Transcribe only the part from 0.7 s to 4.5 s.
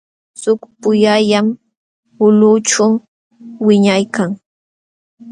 puyallam ulqućhu wiñaykan.